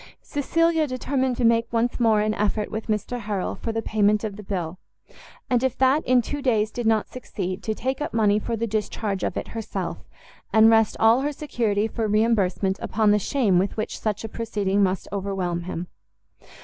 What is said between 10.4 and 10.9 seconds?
and